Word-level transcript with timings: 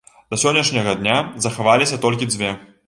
Да 0.33 0.37
сённяшняга 0.43 0.95
дня 1.03 1.19
захаваліся 1.47 2.03
толькі 2.09 2.31
дзве. 2.35 2.55